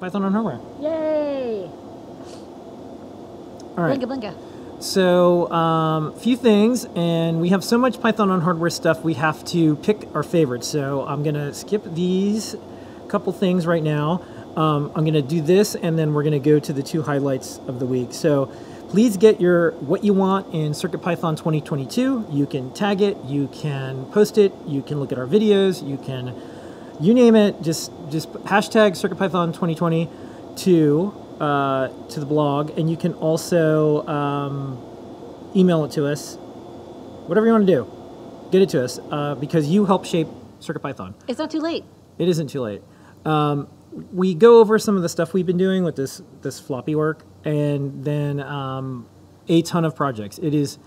[0.00, 0.60] Python on hardware.
[0.80, 1.70] Yay!
[3.76, 3.98] All right.
[3.98, 4.82] Blinka blinka.
[4.82, 9.14] So, um, a few things, and we have so much Python on hardware stuff, we
[9.14, 10.68] have to pick our favorites.
[10.68, 12.56] So, I'm going to skip these
[13.08, 14.22] couple things right now.
[14.54, 17.02] Um, I'm going to do this, and then we're going to go to the two
[17.02, 18.12] highlights of the week.
[18.12, 18.46] So,
[18.88, 22.26] please get your what you want in CircuitPython 2022.
[22.30, 25.96] You can tag it, you can post it, you can look at our videos, you
[25.96, 26.34] can,
[27.00, 27.60] you name it.
[27.62, 30.08] Just just hashtag CircuitPython 2020
[30.56, 34.82] to uh, to the blog, and you can also um,
[35.54, 36.36] email it to us.
[37.26, 40.28] Whatever you want to do, get it to us uh, because you help shape
[40.60, 41.14] CircuitPython.
[41.28, 41.84] It's not too late.
[42.18, 42.82] It isn't too late.
[43.24, 43.68] Um,
[44.12, 47.24] we go over some of the stuff we've been doing with this this floppy work,
[47.44, 49.06] and then um,
[49.48, 50.38] a ton of projects.
[50.38, 50.78] It is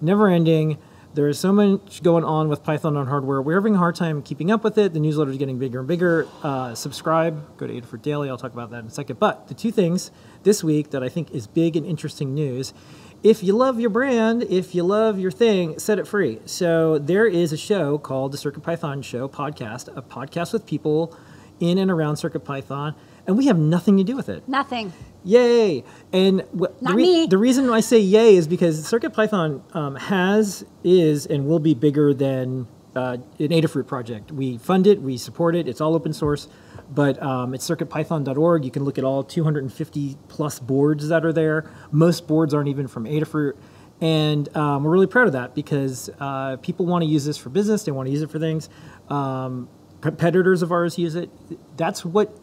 [0.00, 0.78] never ending.
[1.14, 3.40] There is so much going on with Python on hardware.
[3.40, 4.94] We're having a hard time keeping up with it.
[4.94, 6.26] The newsletter is getting bigger and bigger.
[6.42, 7.56] Uh, subscribe.
[7.56, 8.28] Go to Adafruit Daily.
[8.28, 9.20] I'll talk about that in a second.
[9.20, 10.10] But the two things
[10.42, 12.74] this week that I think is big and interesting news.
[13.22, 16.40] If you love your brand, if you love your thing, set it free.
[16.46, 21.16] So there is a show called the Circuit Python Show podcast, a podcast with people
[21.60, 22.96] in and around CircuitPython,
[23.26, 24.46] and we have nothing to do with it.
[24.48, 24.92] Nothing.
[25.24, 25.84] Yay!
[26.12, 27.26] And wh- the, me.
[27.26, 32.12] the reason I say yay is because CircuitPython um, has, is, and will be bigger
[32.12, 34.30] than uh, an Adafruit project.
[34.30, 36.48] We fund it, we support it, it's all open source,
[36.90, 38.64] but um, it's circuitpython.org.
[38.64, 41.70] You can look at all 250 plus boards that are there.
[41.90, 43.56] Most boards aren't even from Adafruit.
[44.00, 47.48] And um, we're really proud of that because uh, people want to use this for
[47.48, 48.68] business, they want to use it for things.
[49.08, 49.68] Um,
[50.02, 51.30] competitors of ours use it.
[51.78, 52.36] That's what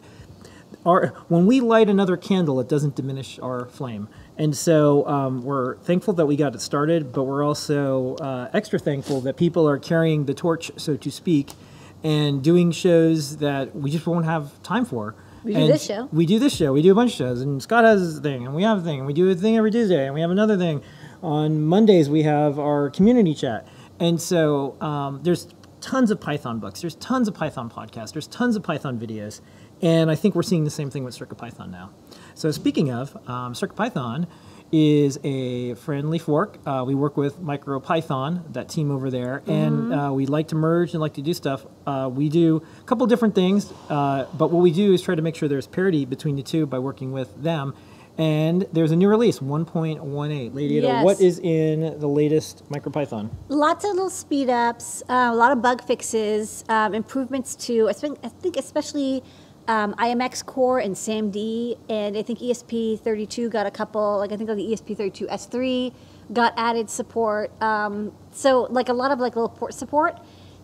[0.84, 4.08] our when we light another candle, it doesn't diminish our flame.
[4.36, 8.78] And so um, we're thankful that we got it started, but we're also uh, extra
[8.78, 11.50] thankful that people are carrying the torch, so to speak,
[12.02, 15.14] and doing shows that we just won't have time for.
[15.44, 16.08] We do And this show.
[16.12, 16.72] We do this show.
[16.72, 18.80] We do a bunch of shows, and Scott has his thing, and we have a
[18.82, 20.82] thing, and we do a thing every Tuesday, and we have another thing.
[21.22, 23.66] On Mondays, we have our community chat,
[24.00, 25.48] and so um, there's
[25.80, 26.80] tons of Python books.
[26.80, 28.12] There's tons of Python podcasts.
[28.12, 29.40] There's tons of Python videos,
[29.82, 31.90] and I think we're seeing the same thing with CircuitPython now.
[32.34, 34.26] So speaking of, um, CircuitPython
[34.70, 36.56] is a friendly fork.
[36.64, 40.92] Uh, we work with MicroPython, that team over there, and uh, we like to merge
[40.92, 41.66] and like to do stuff.
[41.86, 45.20] Uh, we do a couple different things, uh, but what we do is try to
[45.20, 47.74] make sure there's parity between the two by working with them.
[48.18, 50.54] And there's a new release, 1.18.
[50.54, 53.30] Lady Ada, what is in the latest MicroPython?
[53.48, 57.94] Lots of little speed ups, uh, a lot of bug fixes, um, improvements to, I
[57.94, 59.22] think, I think especially
[59.68, 64.48] um, IMX Core and SAMD, and I think ESP32 got a couple, like I think
[64.48, 65.94] like the E ESP32 S3
[66.32, 67.50] got added support.
[67.62, 70.18] Um, so like a lot of like little port support.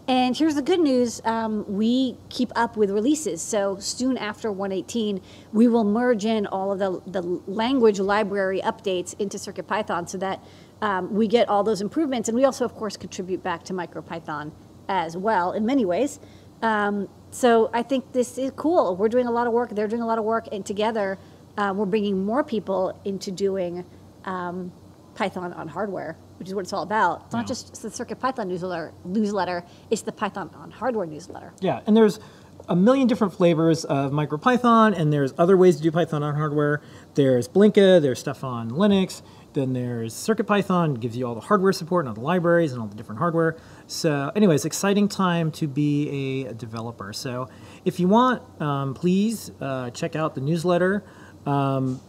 [0.09, 3.43] And here's the good news: um, we keep up with releases.
[3.43, 5.21] So soon after 118,
[5.53, 10.43] we will merge in all of the the language library updates into CircuitPython, so that
[10.81, 12.29] um, we get all those improvements.
[12.29, 14.53] And we also, of course, contribute back to MicroPython
[14.89, 16.19] as well in many ways.
[16.63, 18.97] Um, so I think this is cool.
[18.97, 19.71] We're doing a lot of work.
[19.71, 21.19] They're doing a lot of work, and together
[21.57, 23.85] uh, we're bringing more people into doing
[24.25, 24.73] um,
[25.15, 27.23] Python on hardware, which is what it's all about.
[27.27, 27.49] It's not Yeah.
[27.49, 28.93] just the Circuit Python newsletter.
[29.05, 29.65] Newsletter.
[29.91, 31.53] It's the Python on hardware newsletter.
[31.61, 32.21] Yeah, and there's
[32.69, 36.81] a million different flavors of MicroPython, and there's other ways to do Python on hardware.
[37.15, 39.23] There's Blinka, there's stuff on Linux,
[39.55, 42.87] then there's CircuitPython, gives you all the hardware support and all the libraries and all
[42.87, 43.57] the different hardware.
[43.87, 47.13] So, anyways, exciting time to be a developer.
[47.13, 47.49] So,
[47.85, 51.05] if you want, um, please uh, check out the newsletter.
[51.47, 52.01] Um,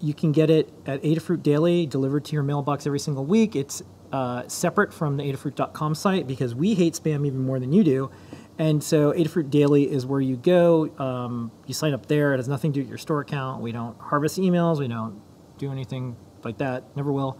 [0.00, 3.54] you can get it at Adafruit Daily, delivered to your mailbox every single week.
[3.56, 3.82] It's
[4.12, 8.10] uh, separate from the Adafruit.com site because we hate spam even more than you do.
[8.58, 10.90] And so Adafruit Daily is where you go.
[10.98, 12.34] Um, you sign up there.
[12.34, 13.62] It has nothing to do with your store account.
[13.62, 14.78] We don't harvest emails.
[14.78, 15.20] We don't
[15.56, 16.84] do anything like that.
[16.96, 17.38] Never will.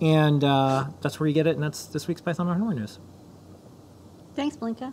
[0.00, 1.54] And uh, that's where you get it.
[1.54, 2.98] And that's this week's Python on Hardware News.
[4.34, 4.92] Thanks, Blinka.